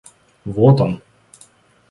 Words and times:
Вот 0.55 0.81
он! 0.81 0.97